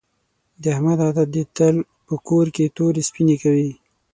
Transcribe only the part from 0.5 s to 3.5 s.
د احمد عادت دې تل په کور کې تورې سپینې